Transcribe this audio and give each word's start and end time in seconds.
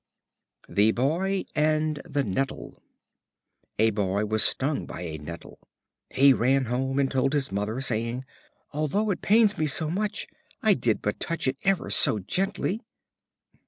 The 0.67 0.91
Boy 0.93 1.45
and 1.53 2.01
the 2.05 2.23
Nettle. 2.23 2.81
A 3.77 3.91
Boy 3.91 4.25
was 4.25 4.41
stung 4.41 4.87
by 4.87 5.01
a 5.01 5.19
Nettle. 5.19 5.59
He 6.09 6.33
ran 6.33 6.65
home 6.65 6.97
and 6.97 7.11
told 7.11 7.33
his 7.33 7.51
mother, 7.51 7.79
saying: 7.81 8.25
"Although 8.73 9.11
it 9.11 9.21
pains 9.21 9.59
me 9.59 9.67
so 9.67 9.91
much, 9.91 10.25
I 10.63 10.73
did 10.73 11.03
but 11.03 11.19
touch 11.19 11.47
it 11.47 11.57
ever 11.61 11.91
so 11.91 12.17
gently." 12.17 12.81